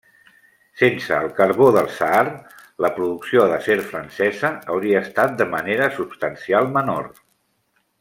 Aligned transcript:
Sense 0.79 1.17
el 1.23 1.27
carbó 1.39 1.67
del 1.75 1.91
Saar, 1.97 2.23
la 2.87 2.91
producció 2.97 3.45
d'acer 3.53 3.77
francesa 3.93 4.53
hauria 4.73 5.05
estat 5.09 5.39
de 5.43 5.51
manera 5.57 5.95
substancial 6.03 6.77
menor. 6.81 7.11